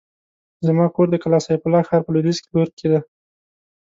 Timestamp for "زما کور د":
0.65-1.15